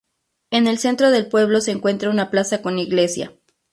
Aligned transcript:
En 0.49 0.65
el 0.65 0.79
centro 0.79 1.11
del 1.11 1.27
pueblo 1.29 1.61
se 1.61 1.69
encuentra 1.69 2.09
una 2.09 2.31
plaza 2.31 2.63
con 2.63 2.79
iglesia. 2.79 3.33